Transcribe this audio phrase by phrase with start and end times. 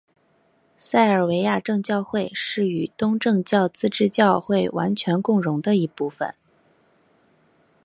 [0.75, 6.33] 塞尔维亚正教会是与东正教自治教会完全共融的一部分。